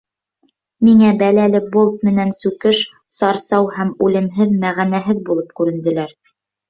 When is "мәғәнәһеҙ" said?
4.65-5.25